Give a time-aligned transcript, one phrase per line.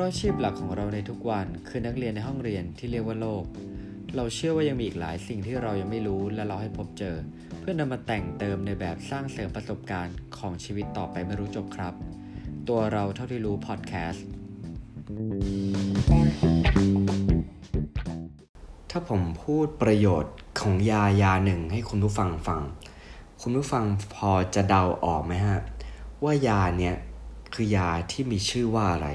[0.00, 3.44] ราะอาชีพหลักของเราในทุกวันคือนักเรียนในห้องเรียนที่เรียกว่าโลก
[4.16, 7.16] เราเชื่อว่ายังมีอีกหลายสิ่งที่เรายังไม่รู้และเราให้พบเจอ
[7.60, 11.94] เพื่อนำมาแต่งเติมในแบบสร้างเสริมประสบการณ์ของชีวิตต่อไปไม่รู้จบครับ
[12.68, 14.26] ตัวเราเท่าที่รู้พอดแคสต์
[18.90, 22.60] ถ้าผมพูดประโยชน์ของยายาหนึ่งให้คุณผู้ฟังฟัง
[23.42, 25.58] คุณผู้ฟังพอจะเดาออกไหมฮะ
[26.24, 26.96] ว่ายาเนี้ย
[27.54, 29.10] คือยาที่มีชื่อว่าอะไร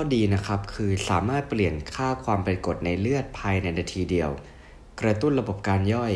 [0.00, 4.30] ข้อดีนะครับคือสามารถเปลี่ยนค่าความเป็นกรดในเลือดภายในนาทีเดียว
[5.00, 6.12] กระตุ้นระบบการย่อย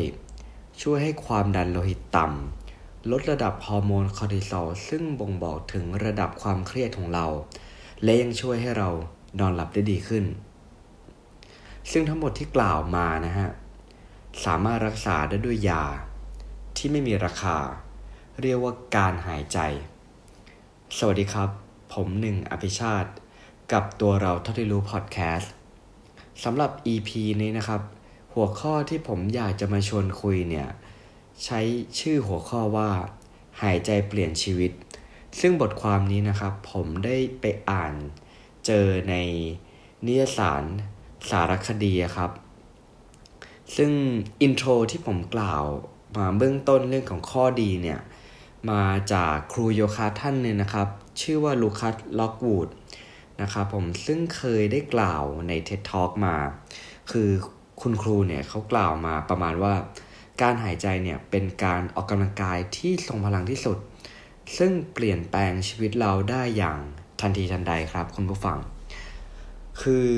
[0.81, 7.25] ช่วยให้ความดันโลหิตต่ำ ลดระดับฮอร์โมนคอร์ติซอลซึ่งบ่งบอกถึงระดับความเครียดของเรา
[8.03, 8.89] และยังช่วยให้เรา
[9.39, 10.25] นอนหลับได้ดีขึ้น
[11.91, 13.49] ซึ่งทั้งหมดที่กล่าวมานะฮะ
[14.45, 15.83] สามารถรักษาได้ด้วยยา
[16.77, 17.57] ที่ไม่มีราคา
[18.41, 19.59] เรียกว่าการหายใจ
[20.97, 21.49] สวัสดีครับ
[21.93, 23.11] ผมหนึ่งอภิชาติ
[23.71, 25.53] กับตัวเราเท่าที่รู้พอดแคสต์
[26.43, 27.09] สำหรับ EP
[27.41, 27.81] นี้นะครับ
[28.33, 30.67] หัวข้อที่ผมอยากจะมาชวนคุยเนี่ย
[31.45, 31.59] ใช้
[31.99, 32.89] ชื่อหัวข้อว่า
[33.61, 34.71] หายใจเปลี่ยนชีวิต
[35.39, 37.93] ซึ่งบทความนี้นะครับ ผมได้ไปอ่าน
[38.65, 39.15] เจอใน
[40.05, 40.63] นิยสาร
[41.29, 42.31] สารคดีครับ
[43.75, 43.91] ซึ่ง
[44.41, 45.63] อินโทรที่ผมกล่าว
[46.17, 47.99] มาเบื้องต้นเรื่องของข้อดีเนี่ย
[48.71, 50.87] มาจากครูโยคะท่านหนึ่งนะครับ
[51.21, 52.69] ชื่อว่าลูคัสล็อกวูด
[53.41, 56.35] นะครับผมซึ่งเคยได้กล่าวใน TED Talk มา
[57.11, 57.29] คือ
[57.81, 59.73] คุณครูเนี่ยเขากล่าวมาประมาณว่า
[60.41, 63.77] การหายใจเนี่ยเป็นการออกกำลังกายที่ทรงพลังที่สุด
[64.57, 66.79] ซึ่งเปลี่ยนแปลงชีวิตเราได้อย่าง
[67.21, 68.57] ทันทีทันใดครับคุณผู้ฟัง
[69.81, 70.09] คือ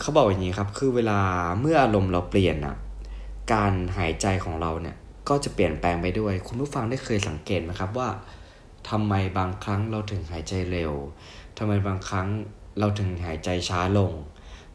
[0.00, 1.20] เขาบอกอย่างนี้ครับ คือเวลา
[1.60, 2.76] เมื่ออารมณ์เราเปลี่ยนอะ
[3.52, 4.96] การหายใจของเราเนี่ย
[5.28, 8.08] ก็จะเปลี่ยนแปลงไปด้วย คุณผู้ฟังได้เคยสังเกตไหมครับว่า
[8.90, 10.92] ทำไมบางครั้งเราถึงหายใจเร็ว
[11.58, 12.28] ทำไมบางครั้ง
[12.78, 14.12] เราถึงหายใจช้าลง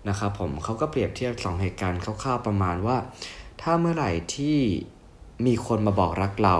[0.07, 2.97] นะครับผมเขาก็เปรียบเทียบสองเหตุการณ์คร่าวๆประมาณว่า
[3.61, 4.57] ถ้าเมื่อไหร่ที่
[5.45, 6.57] มีคนมาบอกรักเรา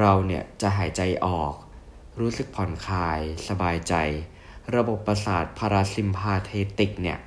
[0.00, 1.52] เราเนี่ยจะหายใจออก
[2.20, 3.94] รู้สึกผ่อนคลาย สบายใจ
[4.76, 7.18] ระบบประสาทพาราซิมพาเทติกเนี่ย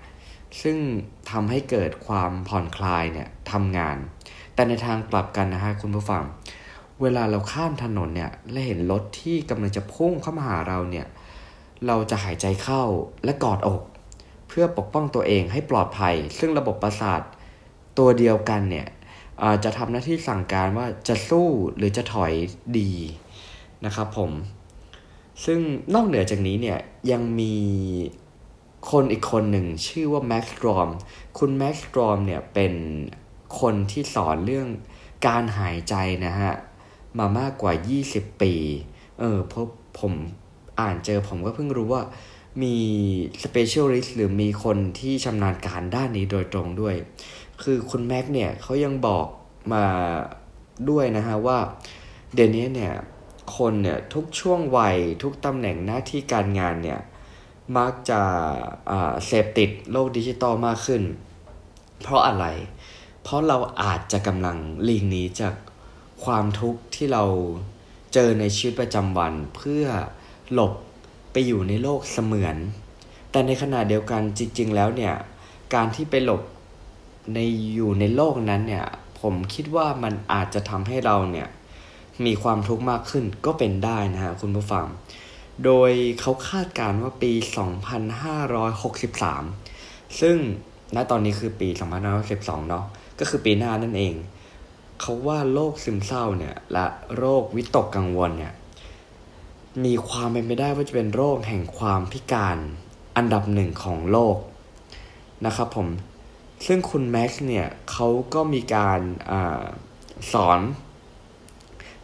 [0.61, 0.77] ซึ่ง
[1.29, 3.97] ทำให้เกิดความผ่อนคลายเนี่ยทำงาน
[4.53, 6.23] แต่ในทางกลับกันนะฮะคุณผู้ฟัง
[7.01, 11.07] เวลาเราข้ามถนนเนี่ยและเห็นรถที่กำลังจะพุ่งเข้ามาหาเราเนี่ย
[11.87, 12.83] เราจะหายใจเข้า
[13.25, 13.81] และกอดอก
[14.47, 17.21] เพื่อปกป้องตัวเองให้ปลอดภัย ซึ่งระบบประสาท
[17.97, 18.87] ตัวเดียวกันเนี่ย
[19.63, 22.33] จะทำหน้าที่สั่งการว่าจะสู้หรือจะถอย
[22.79, 22.91] ดี
[23.85, 24.31] นะครับผม
[25.45, 25.59] ซึ่ง
[25.93, 26.79] นอกเหนือจากนี้เนี่ย
[27.11, 27.55] ยังมี
[28.91, 30.89] คนอีกคนหนึ่งชื่อว่าแม็กซ์รอม
[31.39, 32.73] คุณแม็กซ์รอมเนี่ยเป็น
[33.59, 34.67] คนที่สอนเรื่อง
[35.27, 35.95] การหายใจ
[36.25, 36.53] นะฮะ
[37.17, 37.73] มามากกว่า
[38.07, 38.53] 20 ปี
[39.19, 39.67] เออเพราะ
[39.99, 40.13] ผม
[40.79, 42.03] อ่านเจอผมก็เพิ่งรู้ว่า
[42.63, 42.75] มี
[43.43, 46.95] specialist หรือมีคนที่ชำนาญการด้านนี้โดยตรงด้วย
[47.61, 49.25] คือคุณแม็กเนี่ยเขายังบอก
[49.73, 49.85] มา
[50.89, 51.59] ด้วยนะฮะว่า
[52.33, 52.93] เดี๋ยวนี้เนี่ย
[53.57, 56.99] คนเนี่ยทุกช่วงวัยทุกตำแหน่งหน้าที่การงานเนี่ย
[57.77, 58.21] มักจะ
[59.25, 61.03] เสพติดโลกดิจิตอลมากขึ้น
[62.01, 62.45] เพราะอะไร
[63.23, 65.55] เพราะเราอาจจะกำลังหลีกหนีจาก
[66.25, 67.23] ความทุกข์ที่เรา
[68.13, 69.85] เจอในชีวิตประจำวันเพื่อ
[70.53, 70.73] หลบ
[71.31, 72.57] ไปอยู่ในโลกเสมือน
[73.31, 75.13] แต่ในขณะเดียวกันจริง ๆ แล้วเนี่ย
[75.73, 76.41] การที่ไปหลบ
[77.33, 77.39] ใน
[77.75, 78.85] อยู่ในโลกนั้นเนี่ย
[79.21, 81.47] ผมคิดว่ามันอาจจะทำให้เราเนี่ย
[82.25, 84.85] มีความทุกข์มากขึ้นก็เป็นได้นะฮะคุณผู้ฟัง
[85.65, 87.31] โดยเขาคาดการณ์ว่าปี
[88.55, 90.37] 2563 ซึ่ง
[90.95, 91.69] ณตอนนี้คือปี
[92.19, 92.85] 2562เนาะ
[93.19, 94.15] ก็คือปีหน้านั่นเอง
[95.01, 96.85] เขาว่าโรคซึมเศร้าเนี่ยและ
[97.17, 98.53] โรควิตกกังวลเนี่ย
[99.85, 102.57] มีความเป็นไปได้ว่าจะเป็นโรคแห่งความพิการ
[103.17, 104.37] อันดับหนึ่งของโลก
[105.45, 105.87] นะครับผม
[106.65, 108.99] ซึ่งคุณแม็กซ์เนี่ยเขาก็มีการ
[109.31, 109.33] อ
[110.33, 110.59] สอน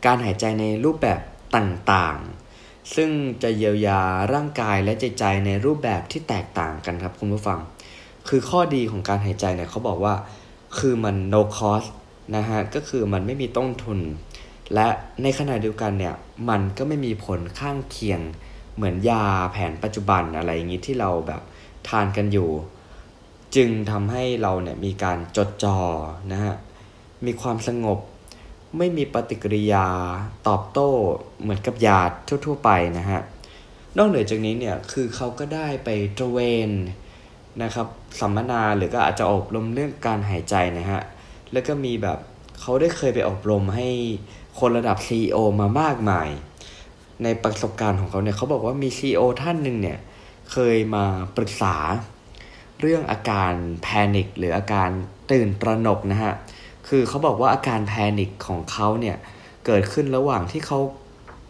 [0.06, 1.20] การหายใจในรูปแบบ
[1.56, 3.10] ต่างๆ ซึ่ง
[3.44, 4.02] จะเยียวยา
[4.34, 7.60] ร่างกายและใจใจในรูปแบบที่แตกต่างกันครับคุณผู้ฟัง
[8.28, 10.16] คือข้อดีของการหายใจเนี่ยเขาบอกว่า
[10.78, 11.90] คือมัน no cost
[12.36, 14.00] นะฮะ ก็คือมันไม่มีต้นทุน
[14.74, 14.88] และ
[15.24, 16.16] ในขณะเดียวกันเนี่ย
[16.50, 18.22] มันก็ไม่มีผลข้างเคียง
[18.76, 21.42] เหมือนยาแผนปัจจุบันอะไรอย่างนี้ที่เราแบบ
[21.90, 22.50] ทานกันอยู่
[23.56, 25.80] จึงทำให้เราเนี่ยมีการจดจอ่อ
[26.32, 26.56] นะฮะ
[27.26, 28.00] มีความสงบ
[28.78, 29.88] ไม่มีปฏิกิริยา
[30.48, 30.90] ตอบโต้
[31.42, 32.00] เหมือนกับยา
[32.46, 33.22] ทั่ว ๆ ไปนะฮะ
[33.98, 36.70] นอกเหนือจากนี้เนี่ยคือเขาก็ได้ไปตระเวน
[37.64, 37.88] นะครับ
[38.20, 41.02] สัมมนาหรือก็อาจจะอบรมเรื่องการหายใจนะฮะ
[41.52, 42.20] แล้วก็มีแบบ
[42.62, 43.88] เขาได้เคยไปอบรมให้
[44.60, 46.30] คนระดับ CEO มามากมาย
[47.24, 50.00] ในประสบการณ์ของเขาเนี่ยเขาบอกว่ามี CEO ท่านหนึ่งเนี่ย
[50.52, 51.04] เคยมา
[51.36, 51.76] ปรึกษา
[52.80, 53.54] เรื่องอาการ
[53.84, 54.90] แพนิคหรืออาการ
[55.32, 56.34] ตื่นตระหนกนะฮะ
[56.88, 59.18] คือเขาบอกว่าอาการแพนิคของเขาเนี่ย
[59.66, 60.80] เกิดขึ้นระหว่างที่เขา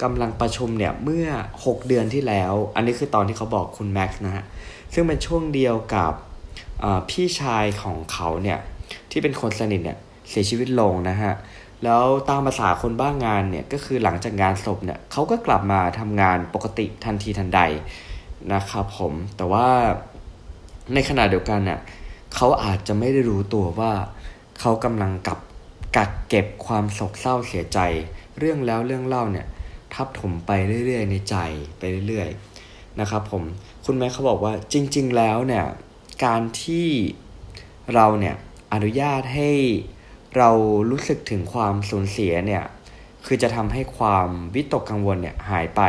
[0.03, 1.27] กำลังประชุมเนี่ยเมื่อ
[1.59, 4.44] 6 เดือนที่แล้ว อันนี้คือตอนที่เขาบอกคุณแม็กซ์นะฮะ
[4.94, 6.13] ซึ่งเป็นช่วงเดียวกับ
[7.09, 8.59] พี่ชายของเขาเนี่ย
[9.11, 9.97] ที่เป็นคนสนิทเนี่ย
[10.29, 11.33] เสียชีวิตลงนะฮะ
[11.83, 17.61] แล้วตามภาษาคนบ้างงานเนี่ยก็คือหลังจากงานศพเนี่ยเขาก็กลับมาทำงานปกติทันทีทันใด
[18.53, 19.67] นะครับผมแต่ว่า
[20.93, 21.79] ในขณะเดียวกันเนี่ย
[22.35, 23.91] เขาอาจจะไม่ได้รู้ตัวว่า
[24.59, 25.39] เขากำลังกับ
[25.97, 27.79] กักเก็บความโศกเศร้าเสียใจ
[28.39, 29.47] เรื่องแล้วเรื่องเล่าเนี่ย
[29.93, 30.51] ทับถมไป
[30.85, 31.35] เรื่อยๆ ในใจ
[31.79, 33.43] ไปเรื่อยๆนะครับผม
[33.85, 35.65] คุณแม่เขาบอกว่าจริง ๆ แล้วเนี่ย
[36.25, 36.87] การที่
[37.93, 38.35] เราเนี่ย
[38.73, 39.49] อนุญาตให้
[40.37, 40.49] เรา
[40.91, 42.63] รู้สึกถึงความสูญเสียเนี่ย
[43.25, 45.81] คือจะทำให้ความวิตกกังวลเนี่ยหายไป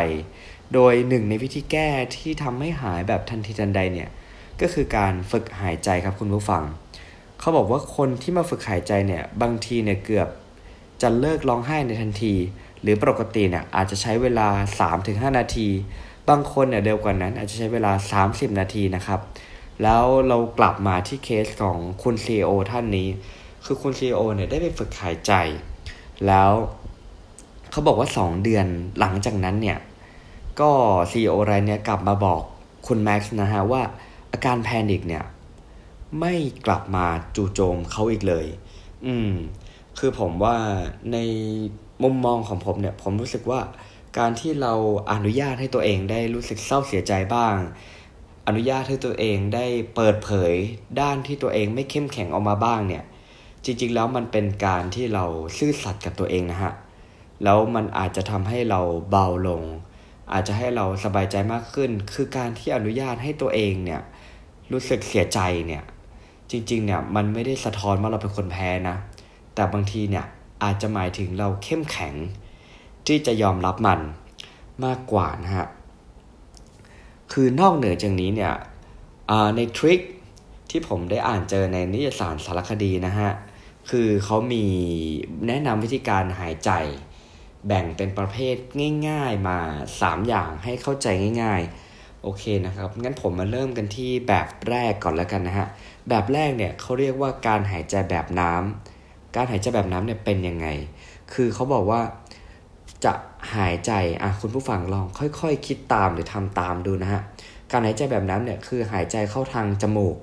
[0.75, 4.09] โดยหนึ่งในวิธีแก้ที่ทำให้หายแบบทันทีทันใดเนี่ย
[4.61, 6.63] ก็คือการฝึกหายใจครับคุณผู้ฟัง
[7.39, 10.29] เขาบอกว่าคนที่มาฝึกหายใจเนี่ยบางทีเนี่ยเกือบ
[11.03, 12.35] จะเลิกร้องไห้ในทันที
[12.83, 14.49] หรือปกติเนี่ยอาจจะใช้เวลา
[14.93, 15.69] 3-5 นาที
[16.29, 19.21] บางคนเนี่ยเร็วกว่านั้นอาจจะใช้เวลา 30 นาทีนะครับ
[19.83, 23.09] แล้วเรากลับมาที่เคสของคุณ CEO ท่านนี้
[23.65, 25.33] คือคุณ CEO เนี่ยได้ไปฝึกหายใจ
[26.27, 26.51] แล้ว
[27.71, 28.67] เขาบอกว่า 2 เดือน
[29.01, 29.79] หลังจากนั้นเนี่ย
[30.61, 30.71] ก็
[31.11, 32.43] CEO รายเนี้ยกลับมาบอก
[32.87, 33.83] คุณแม็กซ์นะฮะว่า
[34.33, 35.25] อาการแพนิคเนี่ย
[36.21, 36.35] ไม่
[36.67, 38.47] กลับมาจู่โจมเขาอีกเลย
[39.07, 39.33] อืม
[39.99, 40.57] คือผมว่า
[41.13, 41.19] ใน
[42.03, 43.61] มุมมองของผมเนี่ย ผมรู้สึกว่า
[44.19, 44.75] การที่เรา
[45.13, 47.57] อนุญาตให้ตัวเองได้รู้สึกเศร้าเสียใจบ้าง
[48.47, 50.53] อนุญาตให้ตัวเองได้เปิดเผย
[51.01, 53.05] ด้านที่ตัวเองไม่เข้มแข็งออกมาบ้างเนี่ย
[53.65, 55.25] จริงๆ แล้วมันเป็นการที่เรา
[55.59, 56.73] ซื่อสัตย์กับตัวเองนะฮะ
[57.45, 58.81] แล้วมันอาจจะทำให้เรา
[59.11, 59.63] เบาลง
[60.33, 64.01] อาจจะให้เราสบายใจมากขึ้น คือการที่อนุญาตให้ตัวเองเนี่ย
[64.73, 65.83] รู้สึกเสียใจเนี่ย
[66.51, 68.97] จริงๆเนี่ยมันไม่ได้สะท้อนว่าเราเป็นคนแพ้นะ
[69.55, 70.25] แต่บางทีเนี่ย
[70.63, 72.15] อาจจะหมายถึงเราเข้มแข็ง
[73.07, 74.01] ที่จะยอมรับมัน
[74.85, 75.67] มากกว่านะฮะ
[77.33, 78.53] คือนอกเหนือจากนี้เนี่ย
[79.57, 80.01] ในทริค
[80.71, 83.31] ที่ผมได้อ่านเจอในนิยสารสารคดีนะฮะ
[83.91, 84.65] คือเขามี
[85.47, 86.71] แนะนำวิธีการหายใจ
[87.67, 88.57] แบ่งเป็นประเภท
[89.09, 89.59] ง่ายๆมา
[89.93, 91.07] 3 อย่างให้เข้าใจ
[91.43, 95.67] ง่ายๆ โอเคนะครับ งั้นผมมาเริ่มกันที่แบบแรกก่อนแล้วกันนะฮะ
[96.09, 100.67] แบบแรกเนี่ยเขาเรียกว่าการหายใจแบบน้ำการหายใจแบบน้ำเนี่ยเป็นยังไง
[101.33, 102.01] คือเขาบอกว่า
[103.05, 103.13] จะ
[103.55, 107.23] หายใจ อะคุณผู้ฟังลองค่อยๆคคิดตามหรือทำตามดูนะฮะ
[107.71, 110.17] การหายใจแบบน้ำเนี่ยคือหายใจเข้าทางจมูก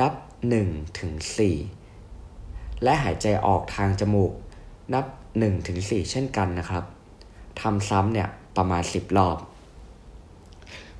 [0.00, 0.12] นับ
[0.56, 1.85] 1ถึง4
[2.86, 4.32] และหายใจออกทางจมูก
[4.94, 5.04] นับ
[5.36, 6.84] 1ถึง4เช่นกันนะครับ
[7.60, 9.36] ทำซ้ำเนี่ยประมาณ 10 รอบ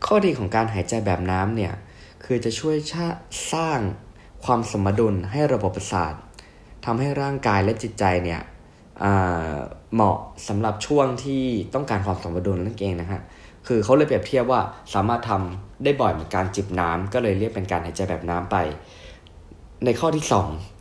[0.07, 1.73] ข้อดีของการหายใจแบบน้ำเนี่ย
[2.25, 2.77] คือจะช่วย
[3.53, 3.81] สร้าง
[4.45, 6.15] ความสมดุลให้ระบบประสาท
[6.85, 8.41] ทำให้ร่างกายและจิตใจเนี่ย
[9.95, 10.17] เหมาะ
[10.49, 11.45] สำหรับช่วงที่
[11.75, 13.21] ต้องการความสมดุลนั่นเองนะฮะ
[13.67, 14.61] คือเขาเลยเปรียบเทียบว่า
[14.95, 18.57] สามารถทำได้บ่อยเหมือนการจิบน้ำก็เลยเรียกเป็นการหายใจแบบน้ำไป
[19.85, 20.76] ในข้อที่ 2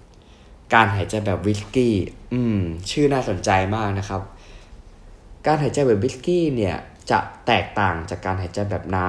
[0.73, 1.95] การหายใจแบบวิสกี้
[2.33, 2.59] อืม
[2.89, 4.21] ชื่อน่าสนใจมากนะครับ
[5.45, 6.75] การหายใจแบบวิสกี้เนี่ย
[7.11, 9.07] จะแตกต่างจากการหายใจแบบน้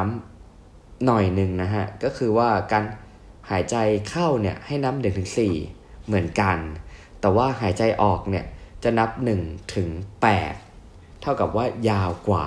[0.51, 2.85] ำหน่อยหนึ่งนะฮะ ก็คือว่าการ
[3.51, 3.77] หายใจ
[4.09, 5.55] เข้าเนี่ยให้นับหนึ่งถึงสี่
[6.07, 6.59] เหมือนกัน
[7.21, 8.45] แต่ว่าหายใจออกเนี่ย
[8.83, 9.41] จะนับหนึ่ง
[9.75, 9.89] ถึง
[10.23, 10.55] แปด
[11.21, 12.47] เท่ากับว่ายาวกว่า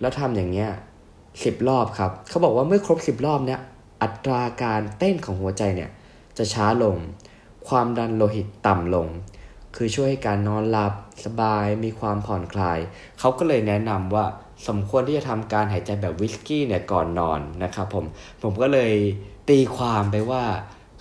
[0.00, 0.70] แล้วทำอย่างเงี้ย
[1.44, 3.60] สิบรอบครับ เขาบอกว่าเมื่อครบสิบรอบเนี่ย
[4.02, 5.90] อัตราการเต้นของหัวใจเนี่ย
[6.38, 6.96] จะช้าลง
[7.68, 9.08] ความดันโลหิตต่ำลง
[9.76, 10.92] คือช่วยให้การนอนหลับ
[11.24, 12.78] สบายมีความผ่อนคลาย
[13.18, 14.26] เขาก็เลยแนะนำว่า
[14.68, 18.04] สมควรที่จะทำการหายใจแบบวิสกี้เนี่ยก่อนนอนนะครับผม
[18.42, 18.94] ผมก็เลย
[19.48, 20.44] ตีความไปว่า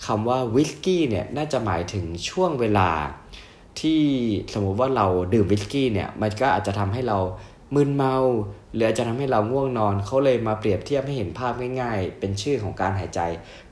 [0.05, 2.89] คำว่าวิสกี้เนี่ยน่าจะหมายถึงช่วงเวลา
[3.81, 4.01] ที่
[4.53, 7.17] สมมุติว่าเราดื่มวิสกี้เนี่ยมันก็อาจจะทำให้เรา
[7.75, 8.15] มึนเมา
[8.73, 13.21] หรืออาจจะทำให้เราง่วงนอนเขาเลยมาเปรียบเทียบให้เห็นภาพง่าย ๆ เป็นชื่อของการหายใจ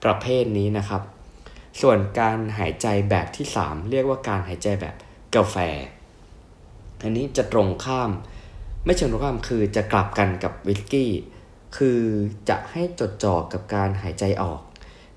[0.03, 1.01] ประเภทนี้นะครับ
[1.81, 4.95] ส่วนการหายใจแบบที่ 3 เรียกว่าการหายใจแบบ
[5.35, 5.55] กาแฟ
[7.01, 8.11] อันนี้จะตรงข้าม
[8.85, 11.11] ไม่เชิงตรงข้ามคือจะกลับกันกับวิสกี้
[11.77, 11.99] คือ
[12.49, 14.61] จะให้จดจ่อกับการหายใจออก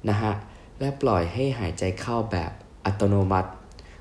[0.08, 0.32] นะฮะ
[0.80, 2.52] และปล่อยให้หายใจเข้าแบบ
[2.84, 3.50] อัตโนมัติ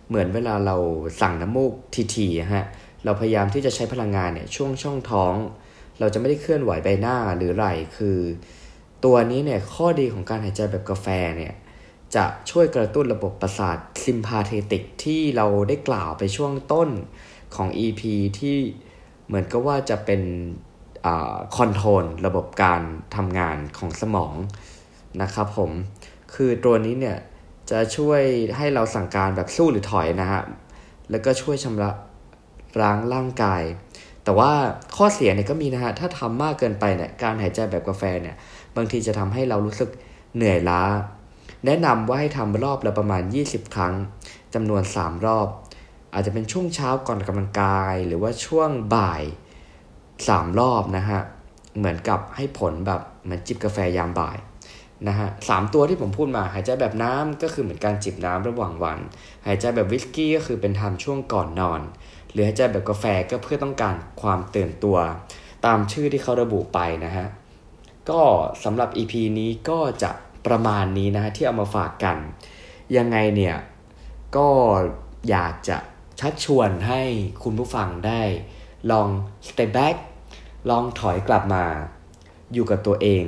[0.07, 0.75] เหมือนเวลาเรา
[1.21, 1.73] สั่งน้ำมูก
[2.15, 2.65] ทีๆฮะ
[3.03, 5.33] เราพยายามที่จะใช้พลังงานเนี่ยช่วงช่องท้อง
[5.99, 8.17] เราจะไม่ได้เคลื่อนไหวใบหน้าหรือไหล่ คือ
[9.05, 11.53] ตัวนี้เนี่ยข้อดีของการหายใจแบบกาแฟเนี่ย
[12.15, 16.89] จะช่วยกระตุ้นระบบประสาทซิมพาเทติกที่เราได้กล่าวไปช่วงต้น
[17.55, 18.01] ของ EP
[18.39, 18.57] ที่
[19.25, 20.21] เหมือนก็ว่าจะเป็น
[21.55, 22.81] คอนโทรลระบบการ
[23.15, 24.33] ทำงานของสมอง
[25.21, 25.71] นะครับผม
[26.33, 27.17] คือตัวนี้เนี่ย
[27.71, 28.21] จะช่วย
[28.57, 30.41] ให้เราสั่งการแบบสู้หรือถอยนะฮะ
[31.09, 31.91] แล้วก็ช่วยชำระ
[32.81, 33.63] ล้างร่างกาย
[34.23, 34.51] แต่ว่า
[34.95, 38.35] ข้อเสียเนี่ยก็มีนะฮะ ถ้าทำมากเกินไปเนี่ย การหายใจแบบกาแฟเนี่ย
[38.75, 39.89] บางทีจะทำให้เรารู้สึก
[40.35, 40.81] เหนื่อยล้า
[41.65, 43.93] แนะนำว่าให้ทำรอบละประมาณ 20 ครั้ง
[44.53, 45.47] จำนวน 3 รอบ
[46.13, 49.23] อาจจะเป็นช่วงเช้าก่อนกำลังกาย หรือว่าช่วงบ่าย
[49.91, 51.21] 3 รอบนะฮะ
[51.77, 54.37] เหมือนกับให้ผลแบบเหมือนจิบกาแฟยามบ่าย
[55.07, 58.99] นะฮะสามตัวที่ผมพูดมาหายใจแบบน้ำก็คือเหมือนการจิบน้ำระหว่างวัน
[59.45, 61.81] หายใจแบบวิสกี้ก็คือเป็นทำช่วงก่อนนอน
[62.31, 64.97] หรือหายใจแบบกาแฟก็เพื่อต้องการความตื่นตัว
[65.65, 67.27] ตามชื่อที่เขาระบุไปนะฮะ
[68.09, 68.21] ก็
[68.63, 70.11] สำหรับ EP นี้ก็จะ
[70.47, 72.17] ประมาณนี้นะฮะที่เอามาฝากกัน
[72.97, 73.57] ยังไงเนี่ย
[74.35, 74.47] ก็
[75.29, 75.77] อยากจะ
[76.19, 77.01] ชักชวนให้
[77.43, 78.21] คุณผู้ฟังได้
[78.91, 79.07] ลอง
[79.47, 79.95] step back
[80.69, 81.63] ลองถอยกลับมา
[82.53, 83.23] อยู่กับตัวเอง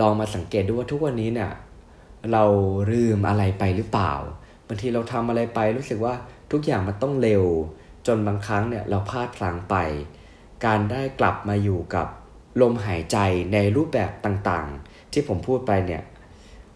[0.00, 1.52] ลองมาสังเกตดูว่าทุกวันนี้เนี่ย
[2.32, 2.44] เรา
[2.92, 4.12] ลืมอะไรไปหรือเปล่า
[4.66, 6.14] บางทีเราทำอะไรไปรู้สึกว่า
[6.52, 7.44] ทุกอย่างมันต้องเร็ว
[8.06, 9.76] จนบางครั้งเนี่ยเราพลาดพลั้งไป
[10.64, 12.06] การได้กลับมาอยู่กับ
[12.60, 13.18] ลมหายใจ
[13.52, 16.02] ในรูปแบบต่างๆ ที่ผมพูดไปเนี่ย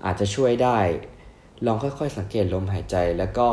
[0.04, 0.78] อาจจะช่วยได้
[1.66, 3.48] ลองค่อยๆสังเกตลมหายใจแล้วก็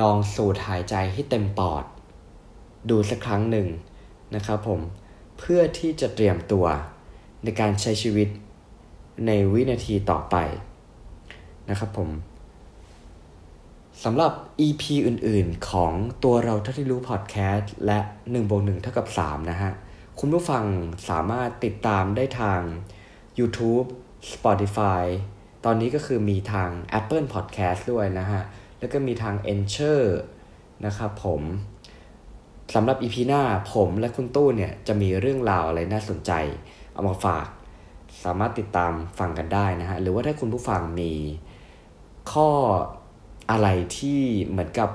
[0.00, 1.84] ลองสูดหายใจให้เต็มปอด
[2.90, 3.68] ดูสักครั้งหนึ่ง
[4.34, 4.80] นะครับผม
[5.38, 6.66] เพื่อที่จะเตรียมตัว
[7.44, 8.28] ในการใช้ชีวิต
[9.26, 10.36] ในวินาทีต่อไป
[11.70, 12.10] นะครับผม
[14.04, 14.32] สำหรับ
[14.66, 15.92] EP อื่นๆ ของ
[16.24, 19.72] ตัวเราท่าที่รู้พอดแคสต์และ1บวก1เท่ากับ3นะฮะ
[20.18, 20.64] คุณผู้ฟัง
[21.08, 22.60] สามารถติดตามได้ทาง
[23.38, 23.88] YouTube
[24.32, 25.04] Spotify
[25.64, 28.42] ตอนนี้ก็คือมีทาง Apple Podcast ด้วยนะฮะ
[28.78, 30.02] แล้วก็มีทาง e n c h o r
[30.86, 31.42] นะครับผม
[32.74, 36.32] สำหรับ EP หน้าผมและคุณตู้เนี่ย จะมีเรื่องราวอะไรน่าสนใจ
[36.92, 37.46] เอามาฝาก
[38.24, 41.12] สามารถติดตามฟังกันได้นะฮะ หรือว่าถ้าคุณผู้ฟังมี
[42.32, 42.48] ข้อ
[43.50, 44.90] อะไรที่เหมือนกับ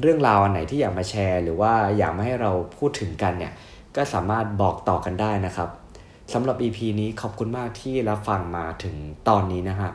[0.00, 3.52] เรื่องราวอันไหนที่อยากมาแชร์ หรือว่าอยากมาให้เราพูดถึงกันเนี่ย
[3.96, 5.68] ก็สามารถบอกต่อกันได้นะครับ
[6.32, 8.96] สำหรับ EP นี้ขอบคุณมากที่รับฟังมาถึง
[9.28, 9.90] ตอนนี้นะฮะ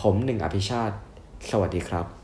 [0.00, 0.96] ผมหนึ่งอภิชาติ
[1.50, 2.19] สวัสดีครับ